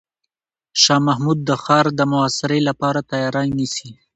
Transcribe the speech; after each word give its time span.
شاه 0.81 1.01
محمود 1.07 1.39
د 1.45 1.49
ښار 1.63 1.85
د 1.99 2.01
محاصرې 2.11 2.59
لپاره 2.69 2.99
تیاری 3.11 3.47
نیسي. 3.57 3.89